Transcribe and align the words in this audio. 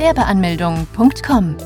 Gewerbeanmeldung.com. 0.00 1.56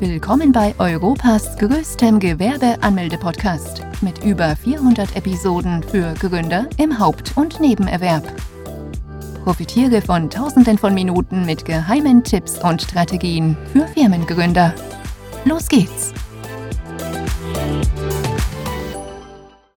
Willkommen 0.00 0.50
bei 0.50 0.74
Europas 0.80 1.56
größtem 1.58 2.18
Gewerbeanmelde-Podcast 2.18 3.82
mit 4.00 4.24
über 4.24 4.56
400 4.56 5.14
Episoden 5.14 5.80
für 5.84 6.12
Gründer 6.14 6.68
im 6.76 6.98
Haupt- 6.98 7.36
und 7.36 7.60
Nebenerwerb. 7.60 8.24
Profitiere 9.44 10.02
von 10.02 10.28
Tausenden 10.28 10.76
von 10.76 10.92
Minuten 10.92 11.46
mit 11.46 11.64
geheimen 11.64 12.24
Tipps 12.24 12.58
und 12.58 12.82
Strategien 12.82 13.56
für 13.72 13.86
Firmengründer. 13.86 14.74
Los 15.44 15.68
geht's! 15.68 16.12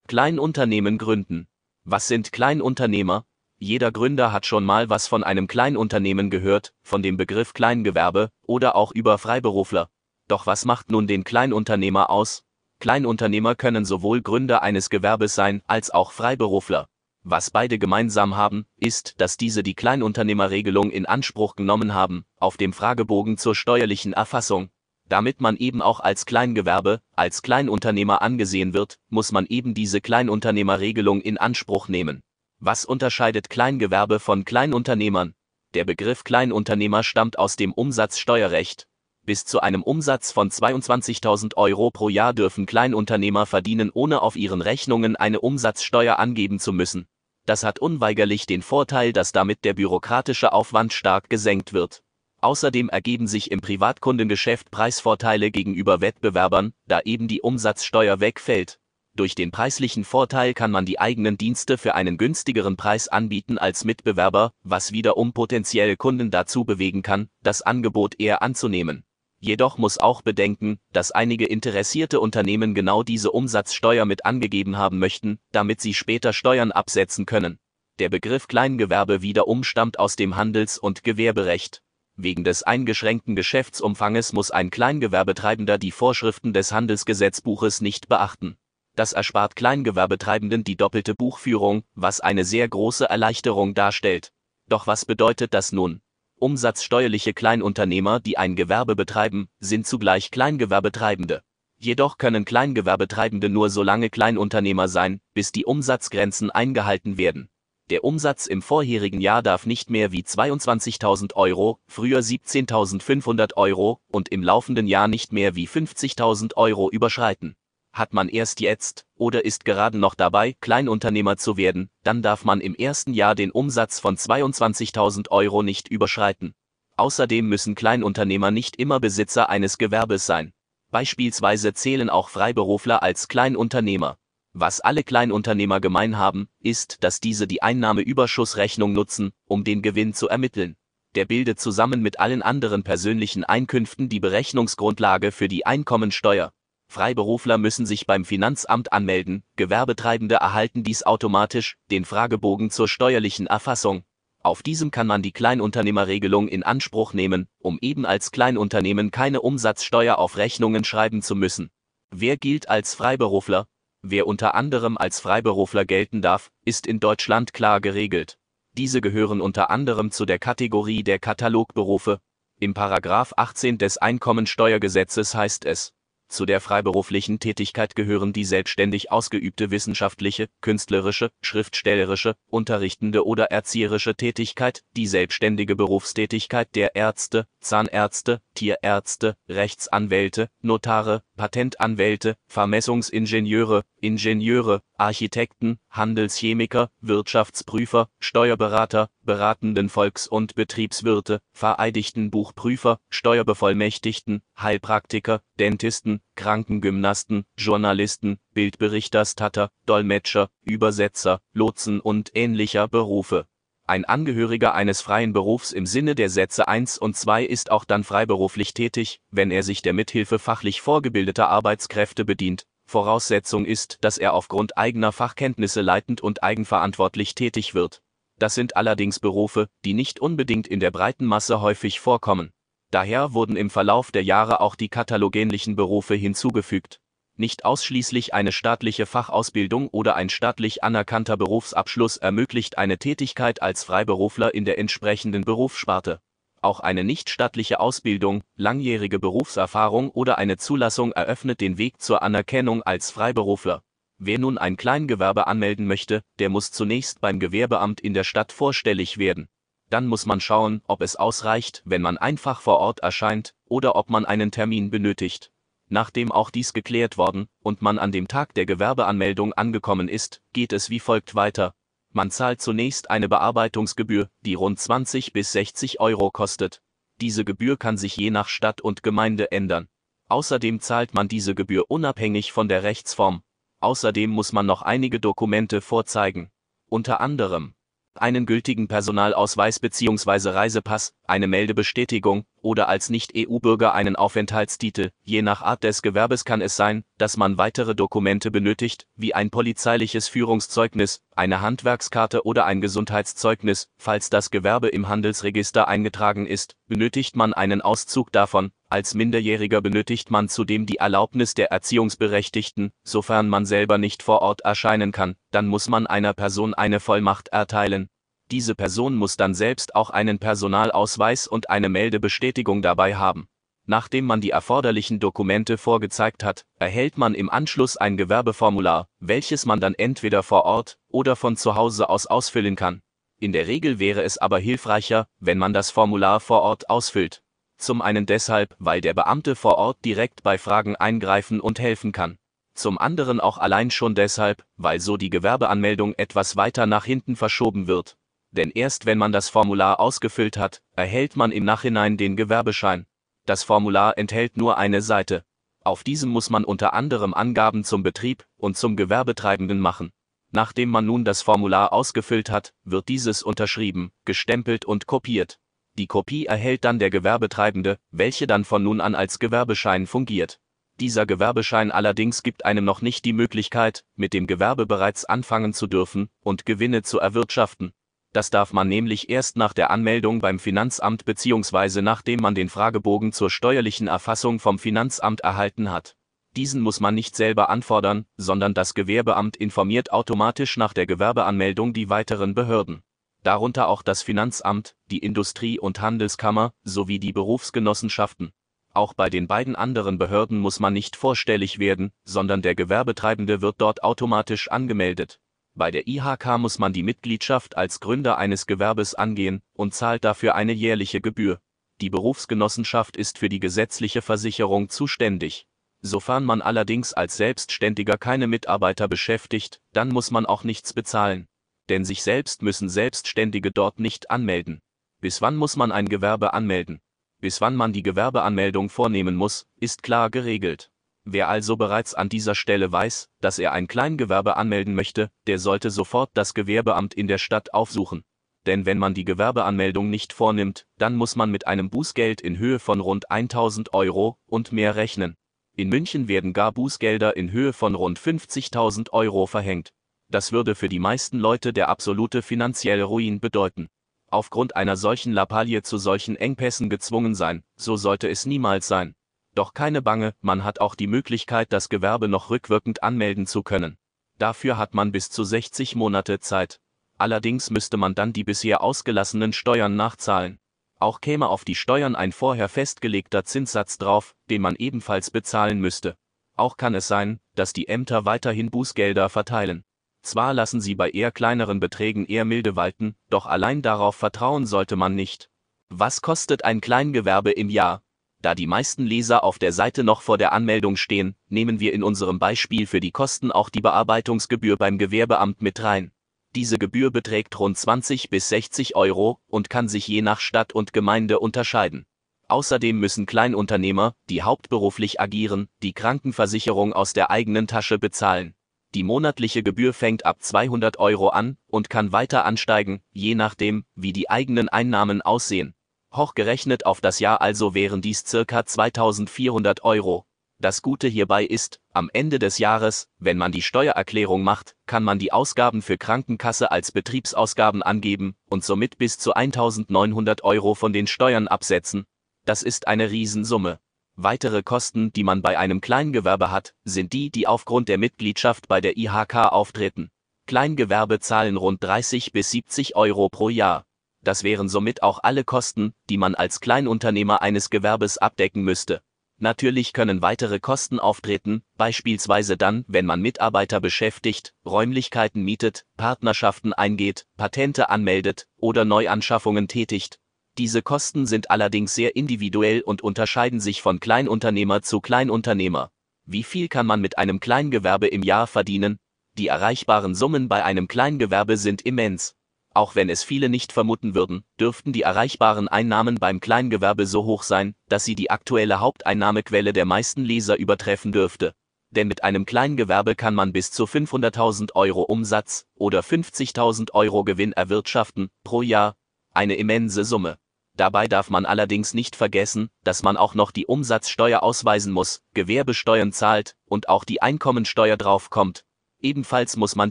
Kleinunternehmen 0.08 0.96
gründen. 0.96 1.48
Was 1.84 2.08
sind 2.08 2.32
Kleinunternehmer? 2.32 3.26
Jeder 3.58 3.92
Gründer 3.92 4.32
hat 4.32 4.46
schon 4.46 4.64
mal 4.64 4.90
was 4.90 5.06
von 5.06 5.24
einem 5.24 5.46
Kleinunternehmen 5.46 6.28
gehört, 6.28 6.74
von 6.82 7.02
dem 7.02 7.16
Begriff 7.16 7.54
Kleingewerbe 7.54 8.30
oder 8.42 8.76
auch 8.76 8.92
über 8.92 9.16
Freiberufler. 9.18 9.88
Doch 10.28 10.46
was 10.46 10.64
macht 10.64 10.90
nun 10.90 11.06
den 11.06 11.24
Kleinunternehmer 11.24 12.10
aus? 12.10 12.44
Kleinunternehmer 12.80 13.54
können 13.54 13.84
sowohl 13.84 14.22
Gründer 14.22 14.62
eines 14.62 14.90
Gewerbes 14.90 15.34
sein 15.34 15.62
als 15.66 15.90
auch 15.90 16.12
Freiberufler. 16.12 16.88
Was 17.22 17.50
beide 17.50 17.78
gemeinsam 17.78 18.36
haben, 18.36 18.66
ist, 18.76 19.18
dass 19.18 19.38
diese 19.38 19.62
die 19.62 19.74
Kleinunternehmerregelung 19.74 20.90
in 20.90 21.06
Anspruch 21.06 21.56
genommen 21.56 21.94
haben, 21.94 22.26
auf 22.38 22.58
dem 22.58 22.74
Fragebogen 22.74 23.38
zur 23.38 23.54
steuerlichen 23.54 24.12
Erfassung. 24.12 24.68
Damit 25.08 25.40
man 25.40 25.56
eben 25.56 25.80
auch 25.80 26.00
als 26.00 26.26
Kleingewerbe, 26.26 27.00
als 27.16 27.40
Kleinunternehmer 27.40 28.20
angesehen 28.20 28.74
wird, 28.74 28.98
muss 29.08 29.32
man 29.32 29.46
eben 29.46 29.72
diese 29.72 30.00
Kleinunternehmerregelung 30.00 31.22
in 31.22 31.38
Anspruch 31.38 31.88
nehmen. 31.88 32.22
Was 32.66 32.86
unterscheidet 32.86 33.50
Kleingewerbe 33.50 34.18
von 34.18 34.46
Kleinunternehmern? 34.46 35.34
Der 35.74 35.84
Begriff 35.84 36.24
Kleinunternehmer 36.24 37.02
stammt 37.02 37.38
aus 37.38 37.56
dem 37.56 37.74
Umsatzsteuerrecht. 37.74 38.88
Bis 39.26 39.44
zu 39.44 39.60
einem 39.60 39.82
Umsatz 39.82 40.32
von 40.32 40.48
22.000 40.48 41.58
Euro 41.58 41.90
pro 41.90 42.08
Jahr 42.08 42.32
dürfen 42.32 42.64
Kleinunternehmer 42.64 43.44
verdienen, 43.44 43.90
ohne 43.92 44.22
auf 44.22 44.34
ihren 44.34 44.62
Rechnungen 44.62 45.14
eine 45.14 45.42
Umsatzsteuer 45.42 46.18
angeben 46.18 46.58
zu 46.58 46.72
müssen. 46.72 47.06
Das 47.44 47.64
hat 47.64 47.80
unweigerlich 47.80 48.46
den 48.46 48.62
Vorteil, 48.62 49.12
dass 49.12 49.32
damit 49.32 49.62
der 49.66 49.74
bürokratische 49.74 50.54
Aufwand 50.54 50.94
stark 50.94 51.28
gesenkt 51.28 51.74
wird. 51.74 52.02
Außerdem 52.40 52.88
ergeben 52.88 53.26
sich 53.26 53.50
im 53.50 53.60
Privatkundengeschäft 53.60 54.70
Preisvorteile 54.70 55.50
gegenüber 55.50 56.00
Wettbewerbern, 56.00 56.72
da 56.86 57.00
eben 57.04 57.28
die 57.28 57.42
Umsatzsteuer 57.42 58.20
wegfällt. 58.20 58.78
Durch 59.16 59.36
den 59.36 59.52
preislichen 59.52 60.04
Vorteil 60.04 60.54
kann 60.54 60.72
man 60.72 60.86
die 60.86 60.98
eigenen 60.98 61.38
Dienste 61.38 61.78
für 61.78 61.94
einen 61.94 62.18
günstigeren 62.18 62.76
Preis 62.76 63.06
anbieten 63.06 63.58
als 63.58 63.84
Mitbewerber, 63.84 64.52
was 64.64 64.90
wiederum 64.90 65.32
potenzielle 65.32 65.96
Kunden 65.96 66.32
dazu 66.32 66.64
bewegen 66.64 67.02
kann, 67.02 67.28
das 67.40 67.62
Angebot 67.62 68.18
eher 68.18 68.42
anzunehmen. 68.42 69.04
Jedoch 69.38 69.78
muss 69.78 69.98
auch 69.98 70.22
bedenken, 70.22 70.80
dass 70.92 71.12
einige 71.12 71.46
interessierte 71.46 72.18
Unternehmen 72.18 72.74
genau 72.74 73.04
diese 73.04 73.30
Umsatzsteuer 73.30 74.04
mit 74.04 74.24
angegeben 74.24 74.78
haben 74.78 74.98
möchten, 74.98 75.38
damit 75.52 75.80
sie 75.80 75.94
später 75.94 76.32
Steuern 76.32 76.72
absetzen 76.72 77.24
können. 77.24 77.60
Der 78.00 78.08
Begriff 78.08 78.48
Kleingewerbe 78.48 79.22
wiederum 79.22 79.62
stammt 79.62 80.00
aus 80.00 80.16
dem 80.16 80.34
Handels- 80.34 80.78
und 80.78 81.04
Gewerberecht. 81.04 81.82
Wegen 82.16 82.42
des 82.42 82.64
eingeschränkten 82.64 83.36
Geschäftsumfanges 83.36 84.32
muss 84.32 84.50
ein 84.50 84.70
Kleingewerbetreibender 84.70 85.78
die 85.78 85.92
Vorschriften 85.92 86.52
des 86.52 86.72
Handelsgesetzbuches 86.72 87.80
nicht 87.80 88.08
beachten. 88.08 88.56
Das 88.96 89.12
erspart 89.12 89.56
Kleingewerbetreibenden 89.56 90.62
die 90.62 90.76
doppelte 90.76 91.14
Buchführung, 91.14 91.82
was 91.94 92.20
eine 92.20 92.44
sehr 92.44 92.68
große 92.68 93.08
Erleichterung 93.08 93.74
darstellt. 93.74 94.32
Doch 94.68 94.86
was 94.86 95.04
bedeutet 95.04 95.52
das 95.52 95.72
nun? 95.72 96.00
Umsatzsteuerliche 96.38 97.34
Kleinunternehmer, 97.34 98.20
die 98.20 98.38
ein 98.38 98.54
Gewerbe 98.54 98.94
betreiben, 98.94 99.48
sind 99.58 99.86
zugleich 99.86 100.30
Kleingewerbetreibende. 100.30 101.42
Jedoch 101.78 102.18
können 102.18 102.44
Kleingewerbetreibende 102.44 103.48
nur 103.48 103.68
so 103.68 103.82
lange 103.82 104.10
Kleinunternehmer 104.10 104.88
sein, 104.88 105.20
bis 105.34 105.52
die 105.52 105.64
Umsatzgrenzen 105.64 106.50
eingehalten 106.50 107.18
werden. 107.18 107.48
Der 107.90 108.04
Umsatz 108.04 108.46
im 108.46 108.62
vorherigen 108.62 109.20
Jahr 109.20 109.42
darf 109.42 109.66
nicht 109.66 109.90
mehr 109.90 110.12
wie 110.12 110.22
22.000 110.22 111.34
Euro, 111.34 111.80
früher 111.86 112.20
17.500 112.20 113.56
Euro 113.56 114.00
und 114.10 114.30
im 114.30 114.42
laufenden 114.42 114.86
Jahr 114.86 115.08
nicht 115.08 115.32
mehr 115.32 115.54
wie 115.54 115.68
50.000 115.68 116.54
Euro 116.56 116.90
überschreiten. 116.90 117.56
Hat 117.94 118.12
man 118.12 118.28
erst 118.28 118.58
jetzt 118.58 119.06
oder 119.14 119.44
ist 119.44 119.64
gerade 119.64 119.98
noch 119.98 120.16
dabei, 120.16 120.56
Kleinunternehmer 120.60 121.36
zu 121.36 121.56
werden, 121.56 121.90
dann 122.02 122.22
darf 122.22 122.44
man 122.44 122.60
im 122.60 122.74
ersten 122.74 123.14
Jahr 123.14 123.36
den 123.36 123.52
Umsatz 123.52 124.00
von 124.00 124.16
22.000 124.16 125.30
Euro 125.30 125.62
nicht 125.62 125.86
überschreiten. 125.86 126.56
Außerdem 126.96 127.48
müssen 127.48 127.76
Kleinunternehmer 127.76 128.50
nicht 128.50 128.74
immer 128.76 128.98
Besitzer 128.98 129.48
eines 129.48 129.78
Gewerbes 129.78 130.26
sein. 130.26 130.52
Beispielsweise 130.90 131.72
zählen 131.72 132.10
auch 132.10 132.30
Freiberufler 132.30 133.00
als 133.00 133.28
Kleinunternehmer. 133.28 134.18
Was 134.54 134.80
alle 134.80 135.04
Kleinunternehmer 135.04 135.80
gemein 135.80 136.18
haben, 136.18 136.48
ist, 136.58 137.04
dass 137.04 137.20
diese 137.20 137.46
die 137.46 137.62
Einnahmeüberschussrechnung 137.62 138.92
nutzen, 138.92 139.30
um 139.46 139.62
den 139.62 139.82
Gewinn 139.82 140.14
zu 140.14 140.28
ermitteln. 140.28 140.74
Der 141.14 141.26
bildet 141.26 141.60
zusammen 141.60 142.02
mit 142.02 142.18
allen 142.18 142.42
anderen 142.42 142.82
persönlichen 142.82 143.44
Einkünften 143.44 144.08
die 144.08 144.18
Berechnungsgrundlage 144.18 145.30
für 145.30 145.46
die 145.46 145.64
Einkommensteuer. 145.64 146.52
Freiberufler 146.88 147.58
müssen 147.58 147.86
sich 147.86 148.06
beim 148.06 148.24
Finanzamt 148.24 148.92
anmelden, 148.92 149.42
Gewerbetreibende 149.56 150.36
erhalten 150.36 150.84
dies 150.84 151.02
automatisch, 151.02 151.76
den 151.90 152.04
Fragebogen 152.04 152.70
zur 152.70 152.88
steuerlichen 152.88 153.46
Erfassung. 153.46 154.04
Auf 154.44 154.62
diesem 154.62 154.90
kann 154.90 155.06
man 155.06 155.22
die 155.22 155.32
Kleinunternehmerregelung 155.32 156.48
in 156.48 156.62
Anspruch 156.62 157.14
nehmen, 157.14 157.48
um 157.58 157.78
eben 157.80 158.04
als 158.04 158.30
Kleinunternehmen 158.30 159.10
keine 159.10 159.40
Umsatzsteuer 159.40 160.18
auf 160.18 160.36
Rechnungen 160.36 160.84
schreiben 160.84 161.22
zu 161.22 161.34
müssen. 161.34 161.70
Wer 162.10 162.36
gilt 162.36 162.68
als 162.68 162.94
Freiberufler? 162.94 163.66
Wer 164.02 164.26
unter 164.26 164.54
anderem 164.54 164.98
als 164.98 165.18
Freiberufler 165.18 165.86
gelten 165.86 166.20
darf, 166.20 166.50
ist 166.64 166.86
in 166.86 167.00
Deutschland 167.00 167.54
klar 167.54 167.80
geregelt. 167.80 168.38
Diese 168.76 169.00
gehören 169.00 169.40
unter 169.40 169.70
anderem 169.70 170.10
zu 170.10 170.26
der 170.26 170.38
Kategorie 170.38 171.02
der 171.02 171.18
Katalogberufe. 171.18 172.20
Im 172.60 172.74
Paragraph 172.74 173.32
18 173.36 173.78
des 173.78 173.96
Einkommensteuergesetzes 173.98 175.34
heißt 175.34 175.64
es, 175.64 175.94
zu 176.34 176.46
der 176.46 176.60
freiberuflichen 176.60 177.38
Tätigkeit 177.38 177.94
gehören 177.94 178.32
die 178.32 178.44
selbstständig 178.44 179.12
ausgeübte 179.12 179.70
wissenschaftliche, 179.70 180.48
künstlerische, 180.60 181.30
schriftstellerische, 181.40 182.34
unterrichtende 182.48 183.24
oder 183.24 183.46
erzieherische 183.46 184.16
Tätigkeit, 184.16 184.82
die 184.96 185.06
selbstständige 185.06 185.76
Berufstätigkeit 185.76 186.74
der 186.74 186.96
Ärzte, 186.96 187.46
Zahnärzte, 187.60 188.40
Tierärzte, 188.54 189.36
Rechtsanwälte, 189.48 190.50
Notare, 190.60 191.22
Patentanwälte, 191.36 192.36
Vermessungsingenieure, 192.46 193.84
Ingenieure, 194.00 194.82
Architekten, 194.96 195.78
Handelschemiker, 195.90 196.90
Wirtschaftsprüfer, 197.00 198.08
Steuerberater, 198.20 199.08
beratenden 199.22 199.88
Volks- 199.88 200.28
und 200.28 200.54
Betriebswirte, 200.54 201.40
vereidigten 201.52 202.30
Buchprüfer, 202.30 203.00
Steuerbevollmächtigten, 203.10 204.42
Heilpraktiker, 204.58 205.40
Dentisten, 205.58 206.20
Krankengymnasten, 206.36 207.44
Journalisten, 207.56 208.38
Bildberichterstatter, 208.52 209.70
Dolmetscher, 209.86 210.48
Übersetzer, 210.62 211.40
Lotsen 211.52 212.00
und 212.00 212.30
ähnlicher 212.34 212.86
Berufe. 212.86 213.46
Ein 213.86 214.06
Angehöriger 214.06 214.74
eines 214.74 215.02
freien 215.02 215.34
Berufs 215.34 215.70
im 215.70 215.84
Sinne 215.84 216.14
der 216.14 216.30
Sätze 216.30 216.68
1 216.68 216.96
und 216.96 217.16
2 217.16 217.44
ist 217.44 217.70
auch 217.70 217.84
dann 217.84 218.02
freiberuflich 218.02 218.72
tätig, 218.72 219.20
wenn 219.30 219.50
er 219.50 219.62
sich 219.62 219.82
der 219.82 219.92
Mithilfe 219.92 220.38
fachlich 220.38 220.80
vorgebildeter 220.80 221.50
Arbeitskräfte 221.50 222.24
bedient. 222.24 222.66
Voraussetzung 222.86 223.64
ist, 223.64 223.98
dass 224.02 224.18
er 224.18 224.34
aufgrund 224.34 224.76
eigener 224.76 225.12
Fachkenntnisse 225.12 225.80
leitend 225.80 226.20
und 226.20 226.42
eigenverantwortlich 226.42 227.34
tätig 227.34 227.74
wird. 227.74 228.02
Das 228.38 228.54
sind 228.54 228.76
allerdings 228.76 229.20
Berufe, 229.20 229.68
die 229.84 229.94
nicht 229.94 230.20
unbedingt 230.20 230.66
in 230.66 230.80
der 230.80 230.90
breiten 230.90 231.24
Masse 231.24 231.60
häufig 231.60 232.00
vorkommen. 232.00 232.52
Daher 232.90 233.32
wurden 233.32 233.56
im 233.56 233.70
Verlauf 233.70 234.12
der 234.12 234.22
Jahre 234.22 234.60
auch 234.60 234.76
die 234.76 234.88
katalogähnlichen 234.88 235.76
Berufe 235.76 236.14
hinzugefügt. 236.14 237.00
Nicht 237.36 237.64
ausschließlich 237.64 238.32
eine 238.32 238.52
staatliche 238.52 239.06
Fachausbildung 239.06 239.88
oder 239.88 240.14
ein 240.14 240.28
staatlich 240.28 240.84
anerkannter 240.84 241.36
Berufsabschluss 241.36 242.16
ermöglicht 242.16 242.78
eine 242.78 242.98
Tätigkeit 242.98 243.60
als 243.62 243.82
Freiberufler 243.82 244.54
in 244.54 244.64
der 244.64 244.78
entsprechenden 244.78 245.44
Berufssparte. 245.44 246.20
Auch 246.64 246.80
eine 246.80 247.04
nichtstaatliche 247.04 247.78
Ausbildung, 247.78 248.42
langjährige 248.56 249.18
Berufserfahrung 249.18 250.08
oder 250.08 250.38
eine 250.38 250.56
Zulassung 250.56 251.12
eröffnet 251.12 251.60
den 251.60 251.76
Weg 251.76 252.00
zur 252.00 252.22
Anerkennung 252.22 252.82
als 252.82 253.10
Freiberufler. 253.10 253.82
Wer 254.16 254.38
nun 254.38 254.56
ein 254.56 254.78
Kleingewerbe 254.78 255.46
anmelden 255.46 255.86
möchte, 255.86 256.22
der 256.38 256.48
muss 256.48 256.70
zunächst 256.70 257.20
beim 257.20 257.38
Gewerbeamt 257.38 258.00
in 258.00 258.14
der 258.14 258.24
Stadt 258.24 258.50
vorstellig 258.50 259.18
werden. 259.18 259.46
Dann 259.90 260.06
muss 260.06 260.24
man 260.24 260.40
schauen, 260.40 260.80
ob 260.86 261.02
es 261.02 261.16
ausreicht, 261.16 261.82
wenn 261.84 262.00
man 262.00 262.16
einfach 262.16 262.62
vor 262.62 262.78
Ort 262.78 263.00
erscheint, 263.00 263.54
oder 263.66 263.94
ob 263.94 264.08
man 264.08 264.24
einen 264.24 264.50
Termin 264.50 264.88
benötigt. 264.88 265.50
Nachdem 265.90 266.32
auch 266.32 266.48
dies 266.48 266.72
geklärt 266.72 267.18
worden 267.18 267.46
und 267.62 267.82
man 267.82 267.98
an 267.98 268.10
dem 268.10 268.26
Tag 268.26 268.54
der 268.54 268.64
Gewerbeanmeldung 268.64 269.52
angekommen 269.52 270.08
ist, 270.08 270.40
geht 270.54 270.72
es 270.72 270.88
wie 270.88 271.00
folgt 271.00 271.34
weiter. 271.34 271.74
Man 272.16 272.30
zahlt 272.30 272.62
zunächst 272.62 273.10
eine 273.10 273.28
Bearbeitungsgebühr, 273.28 274.30
die 274.42 274.54
rund 274.54 274.78
20 274.78 275.32
bis 275.32 275.50
60 275.50 275.98
Euro 275.98 276.30
kostet. 276.30 276.80
Diese 277.20 277.44
Gebühr 277.44 277.76
kann 277.76 277.96
sich 277.96 278.16
je 278.16 278.30
nach 278.30 278.46
Stadt 278.46 278.80
und 278.80 279.02
Gemeinde 279.02 279.50
ändern. 279.50 279.88
Außerdem 280.28 280.78
zahlt 280.78 281.12
man 281.12 281.26
diese 281.26 281.56
Gebühr 281.56 281.90
unabhängig 281.90 282.52
von 282.52 282.68
der 282.68 282.84
Rechtsform. 282.84 283.42
Außerdem 283.80 284.30
muss 284.30 284.52
man 284.52 284.64
noch 284.64 284.82
einige 284.82 285.18
Dokumente 285.18 285.80
vorzeigen. 285.80 286.52
Unter 286.88 287.20
anderem 287.20 287.74
einen 288.20 288.46
gültigen 288.46 288.88
Personalausweis 288.88 289.78
bzw. 289.78 290.50
Reisepass, 290.50 291.14
eine 291.24 291.46
Meldebestätigung 291.46 292.44
oder 292.60 292.88
als 292.88 293.10
Nicht-EU-Bürger 293.10 293.94
einen 293.94 294.16
Aufenthaltstitel. 294.16 295.10
Je 295.22 295.42
nach 295.42 295.62
Art 295.62 295.84
des 295.84 296.02
Gewerbes 296.02 296.44
kann 296.44 296.60
es 296.60 296.76
sein, 296.76 297.04
dass 297.18 297.36
man 297.36 297.58
weitere 297.58 297.94
Dokumente 297.94 298.50
benötigt, 298.50 299.06
wie 299.16 299.34
ein 299.34 299.50
polizeiliches 299.50 300.28
Führungszeugnis, 300.28 301.22
eine 301.36 301.60
Handwerkskarte 301.60 302.44
oder 302.44 302.64
ein 302.64 302.80
Gesundheitszeugnis. 302.80 303.90
Falls 303.98 304.30
das 304.30 304.50
Gewerbe 304.50 304.88
im 304.88 305.08
Handelsregister 305.08 305.88
eingetragen 305.88 306.46
ist, 306.46 306.76
benötigt 306.86 307.36
man 307.36 307.52
einen 307.52 307.82
Auszug 307.82 308.32
davon. 308.32 308.72
Als 308.94 309.12
Minderjähriger 309.12 309.80
benötigt 309.80 310.30
man 310.30 310.48
zudem 310.48 310.86
die 310.86 310.98
Erlaubnis 310.98 311.54
der 311.54 311.72
Erziehungsberechtigten, 311.72 312.92
sofern 313.02 313.48
man 313.48 313.66
selber 313.66 313.98
nicht 313.98 314.22
vor 314.22 314.40
Ort 314.40 314.60
erscheinen 314.60 315.10
kann, 315.10 315.34
dann 315.50 315.66
muss 315.66 315.88
man 315.88 316.06
einer 316.06 316.32
Person 316.32 316.74
eine 316.74 317.00
Vollmacht 317.00 317.48
erteilen. 317.48 318.08
Diese 318.52 318.76
Person 318.76 319.16
muss 319.16 319.36
dann 319.36 319.52
selbst 319.52 319.96
auch 319.96 320.10
einen 320.10 320.38
Personalausweis 320.38 321.48
und 321.48 321.70
eine 321.70 321.88
Meldebestätigung 321.88 322.82
dabei 322.82 323.16
haben. 323.16 323.48
Nachdem 323.84 324.26
man 324.26 324.40
die 324.40 324.50
erforderlichen 324.50 325.18
Dokumente 325.18 325.76
vorgezeigt 325.76 326.44
hat, 326.44 326.64
erhält 326.78 327.18
man 327.18 327.34
im 327.34 327.50
Anschluss 327.50 327.96
ein 327.96 328.16
Gewerbeformular, 328.16 329.08
welches 329.18 329.66
man 329.66 329.80
dann 329.80 329.94
entweder 329.94 330.44
vor 330.44 330.66
Ort 330.66 330.98
oder 331.08 331.34
von 331.34 331.56
zu 331.56 331.74
Hause 331.74 332.08
aus 332.08 332.26
ausfüllen 332.26 332.76
kann. 332.76 333.02
In 333.40 333.52
der 333.52 333.66
Regel 333.66 333.98
wäre 333.98 334.22
es 334.22 334.38
aber 334.38 334.60
hilfreicher, 334.60 335.26
wenn 335.40 335.58
man 335.58 335.72
das 335.72 335.90
Formular 335.90 336.38
vor 336.38 336.62
Ort 336.62 336.88
ausfüllt. 336.88 337.43
Zum 337.84 338.00
einen 338.00 338.24
deshalb, 338.24 338.74
weil 338.78 339.02
der 339.02 339.12
Beamte 339.12 339.54
vor 339.54 339.76
Ort 339.76 340.02
direkt 340.06 340.42
bei 340.42 340.56
Fragen 340.56 340.96
eingreifen 340.96 341.60
und 341.60 341.78
helfen 341.78 342.12
kann. 342.12 342.38
Zum 342.72 342.96
anderen 342.96 343.40
auch 343.40 343.58
allein 343.58 343.90
schon 343.90 344.14
deshalb, 344.14 344.64
weil 344.78 345.00
so 345.00 345.18
die 345.18 345.28
Gewerbeanmeldung 345.28 346.14
etwas 346.14 346.56
weiter 346.56 346.86
nach 346.86 347.04
hinten 347.04 347.36
verschoben 347.36 347.86
wird. 347.86 348.16
Denn 348.52 348.70
erst 348.70 349.04
wenn 349.04 349.18
man 349.18 349.32
das 349.32 349.50
Formular 349.50 350.00
ausgefüllt 350.00 350.56
hat, 350.56 350.80
erhält 350.96 351.36
man 351.36 351.52
im 351.52 351.66
Nachhinein 351.66 352.16
den 352.16 352.36
Gewerbeschein. 352.38 353.04
Das 353.44 353.64
Formular 353.64 354.16
enthält 354.16 354.56
nur 354.56 354.78
eine 354.78 355.02
Seite. 355.02 355.44
Auf 355.82 356.04
diesem 356.04 356.30
muss 356.30 356.48
man 356.48 356.64
unter 356.64 356.94
anderem 356.94 357.34
Angaben 357.34 357.84
zum 357.84 358.02
Betrieb 358.02 358.46
und 358.56 358.78
zum 358.78 358.96
Gewerbetreibenden 358.96 359.78
machen. 359.78 360.10
Nachdem 360.52 360.88
man 360.88 361.04
nun 361.04 361.26
das 361.26 361.42
Formular 361.42 361.92
ausgefüllt 361.92 362.48
hat, 362.48 362.72
wird 362.84 363.10
dieses 363.10 363.42
unterschrieben, 363.42 364.10
gestempelt 364.24 364.86
und 364.86 365.06
kopiert. 365.06 365.58
Die 365.96 366.08
Kopie 366.08 366.46
erhält 366.46 366.84
dann 366.84 366.98
der 366.98 367.10
Gewerbetreibende, 367.10 367.98
welche 368.10 368.48
dann 368.48 368.64
von 368.64 368.82
nun 368.82 369.00
an 369.00 369.14
als 369.14 369.38
Gewerbeschein 369.38 370.08
fungiert. 370.08 370.58
Dieser 370.98 371.24
Gewerbeschein 371.24 371.92
allerdings 371.92 372.42
gibt 372.42 372.64
einem 372.64 372.84
noch 372.84 373.00
nicht 373.00 373.24
die 373.24 373.32
Möglichkeit, 373.32 374.04
mit 374.16 374.32
dem 374.32 374.48
Gewerbe 374.48 374.86
bereits 374.86 375.24
anfangen 375.24 375.72
zu 375.72 375.86
dürfen 375.86 376.30
und 376.40 376.66
Gewinne 376.66 377.02
zu 377.02 377.20
erwirtschaften. 377.20 377.92
Das 378.32 378.50
darf 378.50 378.72
man 378.72 378.88
nämlich 378.88 379.30
erst 379.30 379.56
nach 379.56 379.72
der 379.72 379.92
Anmeldung 379.92 380.40
beim 380.40 380.58
Finanzamt 380.58 381.24
bzw. 381.24 382.02
nachdem 382.02 382.40
man 382.40 382.56
den 382.56 382.68
Fragebogen 382.68 383.32
zur 383.32 383.48
steuerlichen 383.48 384.08
Erfassung 384.08 384.58
vom 384.58 384.80
Finanzamt 384.80 385.42
erhalten 385.42 385.92
hat. 385.92 386.16
Diesen 386.56 386.80
muss 386.80 386.98
man 386.98 387.14
nicht 387.14 387.36
selber 387.36 387.68
anfordern, 387.68 388.26
sondern 388.36 388.74
das 388.74 388.94
Gewerbeamt 388.94 389.56
informiert 389.56 390.12
automatisch 390.12 390.76
nach 390.76 390.92
der 390.92 391.06
Gewerbeanmeldung 391.06 391.92
die 391.92 392.10
weiteren 392.10 392.54
Behörden 392.54 393.04
darunter 393.44 393.88
auch 393.88 394.02
das 394.02 394.22
Finanzamt, 394.22 394.96
die 395.10 395.18
Industrie- 395.18 395.78
und 395.78 396.00
Handelskammer 396.00 396.72
sowie 396.82 397.18
die 397.18 397.32
Berufsgenossenschaften. 397.32 398.52
Auch 398.92 399.12
bei 399.12 399.28
den 399.28 399.46
beiden 399.46 399.76
anderen 399.76 400.18
Behörden 400.18 400.58
muss 400.58 400.80
man 400.80 400.92
nicht 400.92 401.14
vorstellig 401.16 401.78
werden, 401.78 402.12
sondern 402.24 402.62
der 402.62 402.74
Gewerbetreibende 402.74 403.60
wird 403.60 403.80
dort 403.80 404.02
automatisch 404.02 404.70
angemeldet. 404.70 405.40
Bei 405.74 405.90
der 405.90 406.06
IHK 406.06 406.58
muss 406.58 406.78
man 406.78 406.92
die 406.92 407.02
Mitgliedschaft 407.02 407.76
als 407.76 408.00
Gründer 408.00 408.38
eines 408.38 408.66
Gewerbes 408.66 409.14
angehen 409.14 409.62
und 409.72 409.94
zahlt 409.94 410.24
dafür 410.24 410.54
eine 410.54 410.72
jährliche 410.72 411.20
Gebühr. 411.20 411.60
Die 412.00 412.10
Berufsgenossenschaft 412.10 413.16
ist 413.16 413.38
für 413.38 413.48
die 413.48 413.60
gesetzliche 413.60 414.22
Versicherung 414.22 414.88
zuständig. 414.88 415.66
Sofern 416.00 416.44
man 416.44 416.62
allerdings 416.62 417.12
als 417.12 417.36
Selbstständiger 417.36 418.16
keine 418.16 418.46
Mitarbeiter 418.46 419.08
beschäftigt, 419.08 419.80
dann 419.92 420.10
muss 420.10 420.30
man 420.30 420.46
auch 420.46 420.62
nichts 420.62 420.92
bezahlen 420.92 421.48
denn 421.88 422.04
sich 422.04 422.22
selbst 422.22 422.62
müssen 422.62 422.88
Selbstständige 422.88 423.70
dort 423.70 424.00
nicht 424.00 424.30
anmelden. 424.30 424.80
Bis 425.20 425.40
wann 425.40 425.56
muss 425.56 425.76
man 425.76 425.92
ein 425.92 426.08
Gewerbe 426.08 426.54
anmelden? 426.54 427.00
Bis 427.40 427.60
wann 427.60 427.76
man 427.76 427.92
die 427.92 428.02
Gewerbeanmeldung 428.02 428.88
vornehmen 428.88 429.36
muss, 429.36 429.66
ist 429.78 430.02
klar 430.02 430.30
geregelt. 430.30 430.90
Wer 431.24 431.48
also 431.48 431.76
bereits 431.76 432.14
an 432.14 432.28
dieser 432.28 432.54
Stelle 432.54 432.92
weiß, 432.92 433.28
dass 433.40 433.58
er 433.58 433.72
ein 433.72 433.86
Kleingewerbe 433.86 434.56
anmelden 434.56 434.94
möchte, 434.94 435.30
der 435.46 435.58
sollte 435.58 435.90
sofort 435.90 436.30
das 436.34 436.52
Gewerbeamt 436.52 437.14
in 437.14 437.28
der 437.28 437.38
Stadt 437.38 437.72
aufsuchen. 437.72 438.24
Denn 438.66 438.86
wenn 438.86 438.98
man 438.98 439.14
die 439.14 439.24
Gewerbeanmeldung 439.24 440.10
nicht 440.10 440.32
vornimmt, 440.32 440.86
dann 440.98 441.16
muss 441.16 441.36
man 441.36 441.50
mit 441.50 441.66
einem 441.66 441.90
Bußgeld 441.90 442.40
in 442.40 442.58
Höhe 442.58 442.78
von 442.78 443.00
rund 443.00 443.30
1000 443.30 443.94
Euro 443.94 444.38
und 444.46 444.72
mehr 444.72 444.96
rechnen. 444.96 445.36
In 445.76 445.88
München 445.88 446.28
werden 446.28 446.52
gar 446.52 446.72
Bußgelder 446.72 447.36
in 447.36 447.50
Höhe 447.52 447.72
von 447.72 447.94
rund 447.94 448.18
50.000 448.18 449.10
Euro 449.10 449.46
verhängt. 449.46 449.92
Das 450.34 450.50
würde 450.50 450.74
für 450.74 450.88
die 450.88 450.98
meisten 450.98 451.38
Leute 451.38 451.72
der 451.72 451.88
absolute 451.88 452.42
finanzielle 452.42 453.04
Ruin 453.04 453.38
bedeuten. 453.38 453.86
Aufgrund 454.32 454.74
einer 454.74 454.96
solchen 454.96 455.32
Lappalie 455.32 455.82
zu 455.82 455.96
solchen 455.96 456.34
Engpässen 456.34 456.90
gezwungen 456.90 457.36
sein, 457.36 457.62
so 457.76 457.96
sollte 457.96 458.28
es 458.28 458.44
niemals 458.44 458.88
sein. 458.88 459.14
Doch 459.54 459.74
keine 459.74 460.02
Bange, 460.02 460.34
man 460.40 460.64
hat 460.64 460.80
auch 460.80 460.96
die 460.96 461.06
Möglichkeit, 461.06 461.72
das 461.72 461.88
Gewerbe 461.88 462.26
noch 462.26 462.50
rückwirkend 462.50 463.04
anmelden 463.04 463.46
zu 463.46 463.62
können. 463.62 463.96
Dafür 464.36 464.76
hat 464.76 464.92
man 464.92 465.12
bis 465.12 465.30
zu 465.30 465.44
60 465.44 465.94
Monate 465.94 466.40
Zeit. 466.40 466.80
Allerdings 467.16 467.70
müsste 467.70 467.96
man 467.96 468.16
dann 468.16 468.32
die 468.32 468.42
bisher 468.42 468.82
ausgelassenen 468.82 469.52
Steuern 469.52 469.94
nachzahlen. 469.94 470.58
Auch 470.98 471.20
käme 471.20 471.46
auf 471.46 471.64
die 471.64 471.76
Steuern 471.76 472.16
ein 472.16 472.32
vorher 472.32 472.68
festgelegter 472.68 473.44
Zinssatz 473.44 473.98
drauf, 473.98 474.34
den 474.50 474.62
man 474.62 474.74
ebenfalls 474.74 475.30
bezahlen 475.30 475.78
müsste. 475.78 476.16
Auch 476.56 476.76
kann 476.76 476.96
es 476.96 477.06
sein, 477.06 477.38
dass 477.54 477.72
die 477.72 477.86
Ämter 477.86 478.24
weiterhin 478.24 478.72
Bußgelder 478.72 479.28
verteilen. 479.28 479.84
Zwar 480.24 480.54
lassen 480.54 480.80
sie 480.80 480.94
bei 480.94 481.10
eher 481.10 481.30
kleineren 481.30 481.80
Beträgen 481.80 482.24
eher 482.24 482.46
milde 482.46 482.76
walten, 482.76 483.14
doch 483.28 483.44
allein 483.44 483.82
darauf 483.82 484.16
vertrauen 484.16 484.64
sollte 484.66 484.96
man 484.96 485.14
nicht. 485.14 485.50
Was 485.90 486.22
kostet 486.22 486.64
ein 486.64 486.80
Kleingewerbe 486.80 487.52
im 487.52 487.68
Jahr? 487.68 488.02
Da 488.40 488.54
die 488.54 488.66
meisten 488.66 489.04
Leser 489.04 489.44
auf 489.44 489.58
der 489.58 489.72
Seite 489.72 490.02
noch 490.02 490.22
vor 490.22 490.38
der 490.38 490.54
Anmeldung 490.54 490.96
stehen, 490.96 491.36
nehmen 491.48 491.78
wir 491.78 491.92
in 491.92 492.02
unserem 492.02 492.38
Beispiel 492.38 492.86
für 492.86 493.00
die 493.00 493.10
Kosten 493.10 493.52
auch 493.52 493.68
die 493.68 493.82
Bearbeitungsgebühr 493.82 494.78
beim 494.78 494.96
Gewerbeamt 494.96 495.60
mit 495.60 495.82
rein. 495.82 496.10
Diese 496.54 496.78
Gebühr 496.78 497.10
beträgt 497.10 497.58
rund 497.58 497.76
20 497.76 498.30
bis 498.30 498.48
60 498.48 498.96
Euro 498.96 499.40
und 499.46 499.68
kann 499.68 499.88
sich 499.88 500.08
je 500.08 500.22
nach 500.22 500.40
Stadt 500.40 500.72
und 500.72 500.94
Gemeinde 500.94 501.38
unterscheiden. 501.38 502.06
Außerdem 502.48 502.98
müssen 502.98 503.26
Kleinunternehmer, 503.26 504.14
die 504.30 504.42
hauptberuflich 504.42 505.20
agieren, 505.20 505.68
die 505.82 505.92
Krankenversicherung 505.92 506.94
aus 506.94 507.12
der 507.12 507.30
eigenen 507.30 507.66
Tasche 507.66 507.98
bezahlen. 507.98 508.54
Die 508.94 509.02
monatliche 509.02 509.64
Gebühr 509.64 509.92
fängt 509.92 510.24
ab 510.24 510.36
200 510.40 510.98
Euro 510.98 511.28
an 511.28 511.56
und 511.66 511.90
kann 511.90 512.12
weiter 512.12 512.44
ansteigen, 512.44 513.02
je 513.10 513.34
nachdem, 513.34 513.84
wie 513.96 514.12
die 514.12 514.30
eigenen 514.30 514.68
Einnahmen 514.68 515.20
aussehen. 515.20 515.74
Hochgerechnet 516.14 516.86
auf 516.86 517.00
das 517.00 517.18
Jahr 517.18 517.40
also 517.40 517.74
wären 517.74 518.02
dies 518.02 518.24
circa 518.24 518.64
2400 518.64 519.82
Euro. 519.82 520.26
Das 520.60 520.80
Gute 520.80 521.08
hierbei 521.08 521.44
ist, 521.44 521.80
am 521.92 522.08
Ende 522.12 522.38
des 522.38 522.58
Jahres, 522.58 523.08
wenn 523.18 523.36
man 523.36 523.50
die 523.50 523.62
Steuererklärung 523.62 524.44
macht, 524.44 524.76
kann 524.86 525.02
man 525.02 525.18
die 525.18 525.32
Ausgaben 525.32 525.82
für 525.82 525.98
Krankenkasse 525.98 526.70
als 526.70 526.92
Betriebsausgaben 526.92 527.82
angeben 527.82 528.36
und 528.48 528.62
somit 528.62 528.96
bis 528.96 529.18
zu 529.18 529.34
1900 529.34 530.44
Euro 530.44 530.76
von 530.76 530.92
den 530.92 531.08
Steuern 531.08 531.48
absetzen. 531.48 532.06
Das 532.44 532.62
ist 532.62 532.86
eine 532.86 533.10
Riesensumme. 533.10 533.80
Weitere 534.16 534.62
Kosten, 534.62 535.12
die 535.12 535.24
man 535.24 535.42
bei 535.42 535.58
einem 535.58 535.80
Kleingewerbe 535.80 536.52
hat, 536.52 536.74
sind 536.84 537.12
die, 537.12 537.30
die 537.30 537.48
aufgrund 537.48 537.88
der 537.88 537.98
Mitgliedschaft 537.98 538.68
bei 538.68 538.80
der 538.80 538.96
IHK 538.96 539.34
auftreten. 539.50 540.10
Kleingewerbe 540.46 541.18
zahlen 541.18 541.56
rund 541.56 541.82
30 541.82 542.30
bis 542.30 542.52
70 542.52 542.94
Euro 542.94 543.28
pro 543.28 543.48
Jahr. 543.48 543.84
Das 544.22 544.44
wären 544.44 544.68
somit 544.68 545.02
auch 545.02 545.18
alle 545.22 545.42
Kosten, 545.42 545.94
die 546.10 546.16
man 546.16 546.36
als 546.36 546.60
Kleinunternehmer 546.60 547.42
eines 547.42 547.70
Gewerbes 547.70 548.16
abdecken 548.18 548.62
müsste. 548.62 549.00
Natürlich 549.38 549.92
können 549.92 550.22
weitere 550.22 550.60
Kosten 550.60 551.00
auftreten, 551.00 551.64
beispielsweise 551.76 552.56
dann, 552.56 552.84
wenn 552.86 553.06
man 553.06 553.20
Mitarbeiter 553.20 553.80
beschäftigt, 553.80 554.54
Räumlichkeiten 554.64 555.42
mietet, 555.42 555.86
Partnerschaften 555.96 556.72
eingeht, 556.72 557.26
Patente 557.36 557.90
anmeldet 557.90 558.46
oder 558.58 558.84
Neuanschaffungen 558.84 559.66
tätigt 559.66 560.20
diese 560.56 560.82
Kosten 560.82 561.26
sind 561.26 561.50
allerdings 561.50 561.94
sehr 561.94 562.14
individuell 562.14 562.80
und 562.80 563.02
unterscheiden 563.02 563.60
sich 563.60 563.82
von 563.82 563.98
Kleinunternehmer 563.98 564.82
zu 564.82 565.00
Kleinunternehmer. 565.00 565.90
Wie 566.26 566.44
viel 566.44 566.68
kann 566.68 566.86
man 566.86 567.00
mit 567.00 567.18
einem 567.18 567.40
Kleingewerbe 567.40 568.06
im 568.06 568.22
Jahr 568.22 568.46
verdienen? 568.46 568.98
Die 569.36 569.48
erreichbaren 569.48 570.14
Summen 570.14 570.48
bei 570.48 570.64
einem 570.64 570.86
Kleingewerbe 570.86 571.56
sind 571.56 571.82
immens. 571.82 572.36
Auch 572.72 572.94
wenn 572.94 573.08
es 573.08 573.22
viele 573.22 573.48
nicht 573.48 573.72
vermuten 573.72 574.14
würden, 574.14 574.44
dürften 574.60 574.92
die 574.92 575.02
erreichbaren 575.02 575.68
Einnahmen 575.68 576.16
beim 576.16 576.40
Kleingewerbe 576.40 577.06
so 577.06 577.24
hoch 577.24 577.42
sein, 577.42 577.74
dass 577.88 578.04
sie 578.04 578.14
die 578.14 578.30
aktuelle 578.30 578.80
Haupteinnahmequelle 578.80 579.72
der 579.72 579.84
meisten 579.84 580.24
Leser 580.24 580.56
übertreffen 580.56 581.12
dürfte. 581.12 581.54
Denn 581.90 582.08
mit 582.08 582.24
einem 582.24 582.46
Kleingewerbe 582.46 583.14
kann 583.16 583.34
man 583.34 583.52
bis 583.52 583.70
zu 583.70 583.84
500.000 583.84 584.74
Euro 584.74 585.02
Umsatz 585.02 585.66
oder 585.74 586.00
50.000 586.00 586.92
Euro 586.92 587.24
Gewinn 587.24 587.52
erwirtschaften 587.52 588.30
pro 588.44 588.62
Jahr. 588.62 588.96
Eine 589.32 589.56
immense 589.56 590.04
Summe. 590.04 590.38
Dabei 590.76 591.06
darf 591.06 591.30
man 591.30 591.46
allerdings 591.46 591.94
nicht 591.94 592.16
vergessen, 592.16 592.68
dass 592.82 593.02
man 593.02 593.16
auch 593.16 593.34
noch 593.34 593.52
die 593.52 593.66
Umsatzsteuer 593.66 594.42
ausweisen 594.42 594.92
muss, 594.92 595.22
Gewerbesteuern 595.32 596.12
zahlt 596.12 596.56
und 596.66 596.88
auch 596.88 597.04
die 597.04 597.22
Einkommensteuer 597.22 597.96
draufkommt. 597.96 598.64
Ebenfalls 599.00 599.56
muss 599.56 599.76
man 599.76 599.90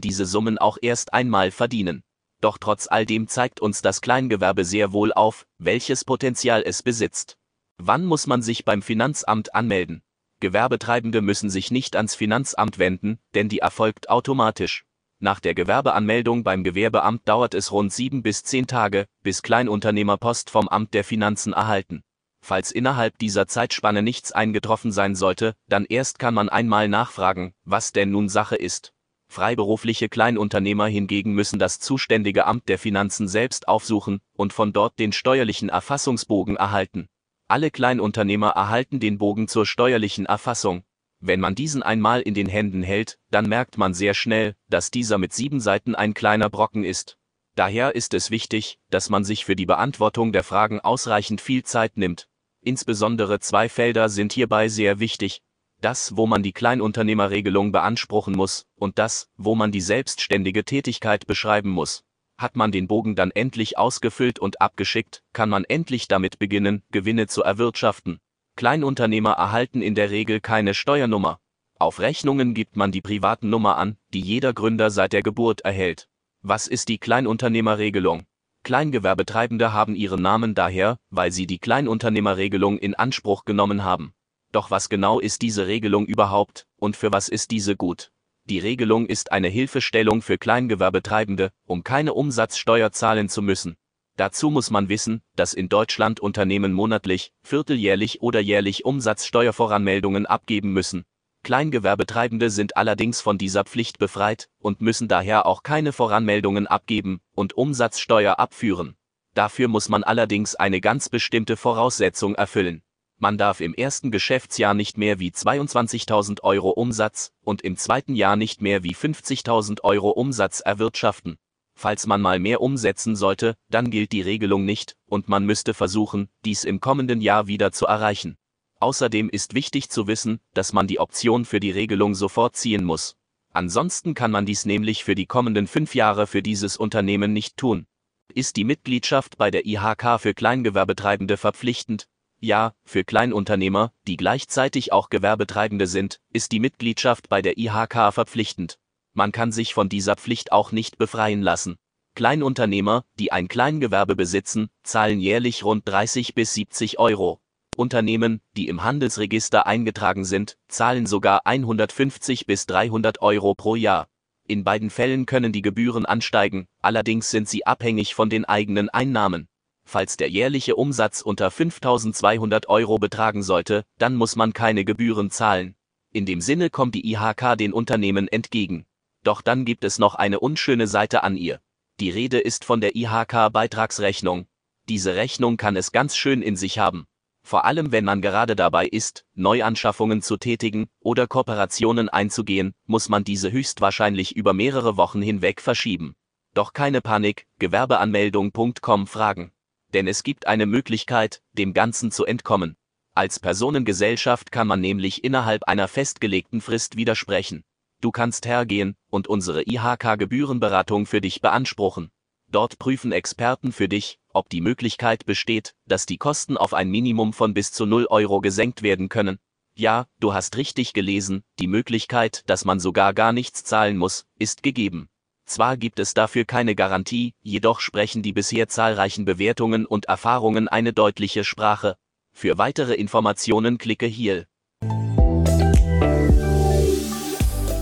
diese 0.00 0.26
Summen 0.26 0.58
auch 0.58 0.76
erst 0.82 1.14
einmal 1.14 1.50
verdienen. 1.50 2.02
Doch 2.40 2.58
trotz 2.58 2.86
all 2.88 3.06
dem 3.06 3.28
zeigt 3.28 3.60
uns 3.60 3.80
das 3.80 4.02
Kleingewerbe 4.02 4.66
sehr 4.66 4.92
wohl 4.92 5.14
auf, 5.14 5.46
welches 5.58 6.04
Potenzial 6.04 6.62
es 6.66 6.82
besitzt. 6.82 7.38
Wann 7.78 8.04
muss 8.04 8.26
man 8.26 8.42
sich 8.42 8.66
beim 8.66 8.82
Finanzamt 8.82 9.54
anmelden? 9.54 10.02
Gewerbetreibende 10.40 11.22
müssen 11.22 11.48
sich 11.48 11.70
nicht 11.70 11.96
ans 11.96 12.14
Finanzamt 12.14 12.78
wenden, 12.78 13.18
denn 13.34 13.48
die 13.48 13.60
erfolgt 13.60 14.10
automatisch. 14.10 14.84
Nach 15.24 15.40
der 15.40 15.54
Gewerbeanmeldung 15.54 16.44
beim 16.44 16.64
Gewerbeamt 16.64 17.26
dauert 17.26 17.54
es 17.54 17.72
rund 17.72 17.90
sieben 17.90 18.22
bis 18.22 18.42
zehn 18.42 18.66
Tage, 18.66 19.06
bis 19.22 19.40
Kleinunternehmer 19.40 20.18
Post 20.18 20.50
vom 20.50 20.68
Amt 20.68 20.92
der 20.92 21.02
Finanzen 21.02 21.54
erhalten. 21.54 22.02
Falls 22.42 22.70
innerhalb 22.70 23.16
dieser 23.16 23.46
Zeitspanne 23.46 24.02
nichts 24.02 24.32
eingetroffen 24.32 24.92
sein 24.92 25.14
sollte, 25.14 25.54
dann 25.66 25.86
erst 25.86 26.18
kann 26.18 26.34
man 26.34 26.50
einmal 26.50 26.88
nachfragen, 26.88 27.54
was 27.64 27.92
denn 27.92 28.10
nun 28.10 28.28
Sache 28.28 28.56
ist. 28.56 28.92
Freiberufliche 29.26 30.10
Kleinunternehmer 30.10 30.88
hingegen 30.88 31.32
müssen 31.32 31.58
das 31.58 31.80
zuständige 31.80 32.46
Amt 32.46 32.68
der 32.68 32.78
Finanzen 32.78 33.26
selbst 33.26 33.66
aufsuchen 33.66 34.20
und 34.34 34.52
von 34.52 34.74
dort 34.74 34.98
den 34.98 35.12
steuerlichen 35.12 35.70
Erfassungsbogen 35.70 36.56
erhalten. 36.56 37.08
Alle 37.48 37.70
Kleinunternehmer 37.70 38.50
erhalten 38.50 39.00
den 39.00 39.16
Bogen 39.16 39.48
zur 39.48 39.64
steuerlichen 39.64 40.26
Erfassung. 40.26 40.84
Wenn 41.26 41.40
man 41.40 41.54
diesen 41.54 41.82
einmal 41.82 42.20
in 42.20 42.34
den 42.34 42.50
Händen 42.50 42.82
hält, 42.82 43.18
dann 43.30 43.48
merkt 43.48 43.78
man 43.78 43.94
sehr 43.94 44.12
schnell, 44.12 44.56
dass 44.68 44.90
dieser 44.90 45.16
mit 45.16 45.32
sieben 45.32 45.58
Seiten 45.58 45.94
ein 45.94 46.12
kleiner 46.12 46.50
Brocken 46.50 46.84
ist. 46.84 47.16
Daher 47.54 47.94
ist 47.94 48.12
es 48.12 48.30
wichtig, 48.30 48.78
dass 48.90 49.08
man 49.08 49.24
sich 49.24 49.46
für 49.46 49.56
die 49.56 49.64
Beantwortung 49.64 50.32
der 50.34 50.44
Fragen 50.44 50.80
ausreichend 50.80 51.40
viel 51.40 51.62
Zeit 51.62 51.96
nimmt. 51.96 52.28
Insbesondere 52.60 53.40
zwei 53.40 53.70
Felder 53.70 54.10
sind 54.10 54.34
hierbei 54.34 54.68
sehr 54.68 55.00
wichtig, 55.00 55.40
das, 55.80 56.14
wo 56.14 56.26
man 56.26 56.42
die 56.42 56.52
Kleinunternehmerregelung 56.52 57.72
beanspruchen 57.72 58.36
muss, 58.36 58.66
und 58.74 58.98
das, 58.98 59.30
wo 59.38 59.54
man 59.54 59.72
die 59.72 59.80
selbstständige 59.80 60.66
Tätigkeit 60.66 61.26
beschreiben 61.26 61.70
muss. 61.70 62.04
Hat 62.36 62.54
man 62.54 62.70
den 62.70 62.86
Bogen 62.86 63.16
dann 63.16 63.30
endlich 63.30 63.78
ausgefüllt 63.78 64.38
und 64.38 64.60
abgeschickt, 64.60 65.22
kann 65.32 65.48
man 65.48 65.64
endlich 65.64 66.06
damit 66.06 66.38
beginnen, 66.38 66.82
Gewinne 66.90 67.28
zu 67.28 67.42
erwirtschaften. 67.42 68.20
Kleinunternehmer 68.56 69.32
erhalten 69.32 69.82
in 69.82 69.94
der 69.94 70.10
Regel 70.10 70.40
keine 70.40 70.74
Steuernummer. 70.74 71.40
Auf 71.78 71.98
Rechnungen 71.98 72.54
gibt 72.54 72.76
man 72.76 72.92
die 72.92 73.00
privaten 73.00 73.50
Nummer 73.50 73.76
an, 73.76 73.96
die 74.12 74.20
jeder 74.20 74.52
Gründer 74.52 74.90
seit 74.90 75.12
der 75.12 75.22
Geburt 75.22 75.62
erhält. 75.62 76.08
Was 76.40 76.68
ist 76.68 76.88
die 76.88 76.98
Kleinunternehmerregelung? 76.98 78.26
Kleingewerbetreibende 78.62 79.72
haben 79.72 79.94
ihren 79.94 80.22
Namen 80.22 80.54
daher, 80.54 80.98
weil 81.10 81.32
sie 81.32 81.46
die 81.46 81.58
Kleinunternehmerregelung 81.58 82.78
in 82.78 82.94
Anspruch 82.94 83.44
genommen 83.44 83.82
haben. 83.82 84.14
Doch 84.52 84.70
was 84.70 84.88
genau 84.88 85.18
ist 85.18 85.42
diese 85.42 85.66
Regelung 85.66 86.06
überhaupt 86.06 86.66
und 86.76 86.96
für 86.96 87.12
was 87.12 87.28
ist 87.28 87.50
diese 87.50 87.76
gut? 87.76 88.12
Die 88.44 88.60
Regelung 88.60 89.06
ist 89.06 89.32
eine 89.32 89.48
Hilfestellung 89.48 90.22
für 90.22 90.38
Kleingewerbetreibende, 90.38 91.50
um 91.66 91.82
keine 91.82 92.14
Umsatzsteuer 92.14 92.92
zahlen 92.92 93.28
zu 93.28 93.42
müssen. 93.42 93.76
Dazu 94.16 94.50
muss 94.50 94.70
man 94.70 94.88
wissen, 94.88 95.22
dass 95.34 95.54
in 95.54 95.68
Deutschland 95.68 96.20
Unternehmen 96.20 96.72
monatlich, 96.72 97.32
vierteljährlich 97.42 98.22
oder 98.22 98.40
jährlich 98.40 98.84
Umsatzsteuervoranmeldungen 98.84 100.26
abgeben 100.26 100.72
müssen. 100.72 101.04
Kleingewerbetreibende 101.42 102.48
sind 102.48 102.76
allerdings 102.76 103.20
von 103.20 103.38
dieser 103.38 103.64
Pflicht 103.64 103.98
befreit 103.98 104.48
und 104.60 104.80
müssen 104.80 105.08
daher 105.08 105.46
auch 105.46 105.62
keine 105.62 105.92
Voranmeldungen 105.92 106.66
abgeben 106.66 107.20
und 107.34 107.52
Umsatzsteuer 107.54 108.38
abführen. 108.38 108.96
Dafür 109.34 109.68
muss 109.68 109.88
man 109.88 110.04
allerdings 110.04 110.54
eine 110.54 110.80
ganz 110.80 111.08
bestimmte 111.08 111.56
Voraussetzung 111.56 112.36
erfüllen. 112.36 112.82
Man 113.18 113.36
darf 113.36 113.60
im 113.60 113.74
ersten 113.74 114.10
Geschäftsjahr 114.10 114.74
nicht 114.74 114.96
mehr 114.96 115.18
wie 115.18 115.30
22.000 115.30 116.42
Euro 116.42 116.70
Umsatz 116.70 117.32
und 117.42 117.62
im 117.62 117.76
zweiten 117.76 118.14
Jahr 118.14 118.36
nicht 118.36 118.62
mehr 118.62 118.82
wie 118.82 118.94
50.000 118.94 119.82
Euro 119.82 120.10
Umsatz 120.10 120.60
erwirtschaften. 120.60 121.36
Falls 121.74 122.06
man 122.06 122.20
mal 122.20 122.38
mehr 122.38 122.60
umsetzen 122.60 123.16
sollte, 123.16 123.56
dann 123.68 123.90
gilt 123.90 124.12
die 124.12 124.22
Regelung 124.22 124.64
nicht 124.64 124.96
und 125.06 125.28
man 125.28 125.44
müsste 125.44 125.74
versuchen, 125.74 126.28
dies 126.44 126.64
im 126.64 126.80
kommenden 126.80 127.20
Jahr 127.20 127.46
wieder 127.46 127.72
zu 127.72 127.86
erreichen. 127.86 128.36
Außerdem 128.80 129.28
ist 129.28 129.54
wichtig 129.54 129.90
zu 129.90 130.06
wissen, 130.06 130.40
dass 130.52 130.72
man 130.72 130.86
die 130.86 131.00
Option 131.00 131.44
für 131.44 131.60
die 131.60 131.70
Regelung 131.70 132.14
sofort 132.14 132.56
ziehen 132.56 132.84
muss. 132.84 133.16
Ansonsten 133.52 134.14
kann 134.14 134.30
man 134.30 134.46
dies 134.46 134.64
nämlich 134.64 135.04
für 135.04 135.14
die 135.14 135.26
kommenden 135.26 135.66
fünf 135.66 135.94
Jahre 135.94 136.26
für 136.26 136.42
dieses 136.42 136.76
Unternehmen 136.76 137.32
nicht 137.32 137.56
tun. 137.56 137.86
Ist 138.32 138.56
die 138.56 138.64
Mitgliedschaft 138.64 139.38
bei 139.38 139.50
der 139.50 139.64
IHK 139.64 140.20
für 140.20 140.34
Kleingewerbetreibende 140.34 141.36
verpflichtend, 141.36 142.08
ja, 142.44 142.74
für 142.84 143.04
Kleinunternehmer, 143.04 143.92
die 144.06 144.16
gleichzeitig 144.16 144.92
auch 144.92 145.08
Gewerbetreibende 145.08 145.86
sind, 145.86 146.20
ist 146.32 146.52
die 146.52 146.60
Mitgliedschaft 146.60 147.28
bei 147.28 147.40
der 147.40 147.56
IHK 147.56 148.12
verpflichtend. 148.12 148.78
Man 149.14 149.30
kann 149.30 149.52
sich 149.52 149.74
von 149.74 149.88
dieser 149.88 150.16
Pflicht 150.16 150.50
auch 150.50 150.72
nicht 150.72 150.98
befreien 150.98 151.40
lassen. 151.40 151.76
Kleinunternehmer, 152.16 153.04
die 153.18 153.32
ein 153.32 153.48
Kleingewerbe 153.48 154.16
besitzen, 154.16 154.70
zahlen 154.82 155.20
jährlich 155.20 155.64
rund 155.64 155.88
30 155.88 156.34
bis 156.34 156.54
70 156.54 156.98
Euro. 156.98 157.40
Unternehmen, 157.76 158.40
die 158.56 158.68
im 158.68 158.82
Handelsregister 158.84 159.66
eingetragen 159.66 160.24
sind, 160.24 160.56
zahlen 160.68 161.06
sogar 161.06 161.46
150 161.46 162.46
bis 162.46 162.66
300 162.66 163.22
Euro 163.22 163.54
pro 163.54 163.76
Jahr. 163.76 164.08
In 164.46 164.62
beiden 164.62 164.90
Fällen 164.90 165.26
können 165.26 165.52
die 165.52 165.62
Gebühren 165.62 166.06
ansteigen, 166.06 166.66
allerdings 166.82 167.30
sind 167.30 167.48
sie 167.48 167.66
abhängig 167.66 168.14
von 168.14 168.30
den 168.30 168.44
eigenen 168.44 168.90
Einnahmen. 168.90 169.48
Falls 169.84 170.16
der 170.16 170.30
jährliche 170.30 170.76
Umsatz 170.76 171.20
unter 171.20 171.50
5200 171.50 172.68
Euro 172.68 172.98
betragen 172.98 173.42
sollte, 173.42 173.84
dann 173.98 174.16
muss 174.16 174.36
man 174.36 174.52
keine 174.52 174.84
Gebühren 174.84 175.30
zahlen. 175.30 175.76
In 176.12 176.26
dem 176.26 176.40
Sinne 176.40 176.70
kommt 176.70 176.94
die 176.94 177.10
IHK 177.12 177.56
den 177.58 177.72
Unternehmen 177.72 178.28
entgegen. 178.28 178.86
Doch 179.24 179.42
dann 179.42 179.64
gibt 179.64 179.82
es 179.82 179.98
noch 179.98 180.14
eine 180.14 180.38
unschöne 180.38 180.86
Seite 180.86 181.24
an 181.24 181.36
ihr. 181.36 181.60
Die 181.98 182.10
Rede 182.10 182.38
ist 182.38 182.64
von 182.64 182.80
der 182.80 182.94
IHK-Beitragsrechnung. 182.94 184.46
Diese 184.88 185.16
Rechnung 185.16 185.56
kann 185.56 185.74
es 185.74 185.90
ganz 185.90 186.16
schön 186.16 186.42
in 186.42 186.54
sich 186.54 186.78
haben. 186.78 187.06
Vor 187.42 187.64
allem 187.64 187.90
wenn 187.90 188.04
man 188.04 188.22
gerade 188.22 188.54
dabei 188.54 188.86
ist, 188.86 189.24
Neuanschaffungen 189.34 190.22
zu 190.22 190.36
tätigen 190.36 190.86
oder 191.00 191.26
Kooperationen 191.26 192.08
einzugehen, 192.08 192.74
muss 192.86 193.08
man 193.08 193.24
diese 193.24 193.50
höchstwahrscheinlich 193.50 194.36
über 194.36 194.52
mehrere 194.52 194.96
Wochen 194.96 195.20
hinweg 195.20 195.60
verschieben. 195.60 196.14
Doch 196.54 196.72
keine 196.72 197.00
Panik, 197.00 197.48
Gewerbeanmeldung.com 197.58 199.08
fragen 199.08 199.50
denn 199.94 200.08
es 200.08 200.24
gibt 200.24 200.46
eine 200.46 200.66
Möglichkeit, 200.66 201.40
dem 201.52 201.72
Ganzen 201.72 202.10
zu 202.10 202.26
entkommen. 202.26 202.76
Als 203.14 203.38
Personengesellschaft 203.38 204.50
kann 204.50 204.66
man 204.66 204.80
nämlich 204.80 205.22
innerhalb 205.22 205.64
einer 205.64 205.86
festgelegten 205.86 206.60
Frist 206.60 206.96
widersprechen. 206.96 207.64
Du 208.04 208.12
kannst 208.12 208.44
hergehen 208.44 208.96
und 209.08 209.28
unsere 209.28 209.62
IHK-Gebührenberatung 209.62 211.06
für 211.06 211.22
dich 211.22 211.40
beanspruchen. 211.40 212.10
Dort 212.48 212.78
prüfen 212.78 213.12
Experten 213.12 213.72
für 213.72 213.88
dich, 213.88 214.18
ob 214.28 214.50
die 214.50 214.60
Möglichkeit 214.60 215.24
besteht, 215.24 215.74
dass 215.86 216.04
die 216.04 216.18
Kosten 216.18 216.58
auf 216.58 216.74
ein 216.74 216.90
Minimum 216.90 217.32
von 217.32 217.54
bis 217.54 217.72
zu 217.72 217.86
0 217.86 218.04
Euro 218.10 218.42
gesenkt 218.42 218.82
werden 218.82 219.08
können. 219.08 219.38
Ja, 219.74 220.06
du 220.20 220.34
hast 220.34 220.58
richtig 220.58 220.92
gelesen, 220.92 221.44
die 221.58 221.66
Möglichkeit, 221.66 222.42
dass 222.44 222.66
man 222.66 222.78
sogar 222.78 223.14
gar 223.14 223.32
nichts 223.32 223.64
zahlen 223.64 223.96
muss, 223.96 224.26
ist 224.38 224.62
gegeben. 224.62 225.08
Zwar 225.46 225.78
gibt 225.78 225.98
es 225.98 226.12
dafür 226.12 226.44
keine 226.44 226.74
Garantie, 226.74 227.32
jedoch 227.40 227.80
sprechen 227.80 228.22
die 228.22 228.34
bisher 228.34 228.68
zahlreichen 228.68 229.24
Bewertungen 229.24 229.86
und 229.86 230.04
Erfahrungen 230.04 230.68
eine 230.68 230.92
deutliche 230.92 231.42
Sprache. 231.42 231.96
Für 232.34 232.58
weitere 232.58 232.92
Informationen 232.92 233.78
klicke 233.78 234.04
hier. 234.04 234.44